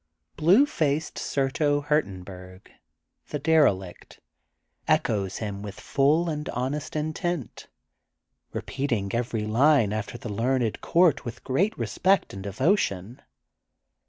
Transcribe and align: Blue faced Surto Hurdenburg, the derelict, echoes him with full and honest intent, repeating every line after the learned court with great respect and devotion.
Blue 0.35 0.65
faced 0.65 1.17
Surto 1.19 1.85
Hurdenburg, 1.85 2.71
the 3.29 3.37
derelict, 3.37 4.19
echoes 4.87 5.37
him 5.37 5.61
with 5.61 5.79
full 5.79 6.27
and 6.27 6.49
honest 6.49 6.95
intent, 6.95 7.67
repeating 8.51 9.13
every 9.13 9.45
line 9.45 9.93
after 9.93 10.17
the 10.17 10.27
learned 10.27 10.81
court 10.81 11.23
with 11.23 11.43
great 11.43 11.77
respect 11.77 12.33
and 12.33 12.41
devotion. 12.41 13.21